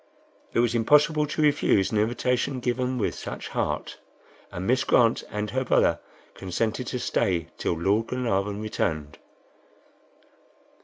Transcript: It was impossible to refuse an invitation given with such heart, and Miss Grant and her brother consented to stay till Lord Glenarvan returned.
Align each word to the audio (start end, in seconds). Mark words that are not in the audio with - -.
It 0.51 0.61
was 0.61 0.73
impossible 0.73 1.27
to 1.27 1.43
refuse 1.43 1.91
an 1.91 1.99
invitation 1.99 2.59
given 2.59 2.97
with 2.97 3.13
such 3.13 3.49
heart, 3.49 3.99
and 4.51 4.65
Miss 4.65 4.83
Grant 4.83 5.23
and 5.29 5.51
her 5.51 5.63
brother 5.63 5.99
consented 6.33 6.87
to 6.87 6.97
stay 6.97 7.49
till 7.59 7.73
Lord 7.79 8.07
Glenarvan 8.07 8.59
returned. 8.59 9.19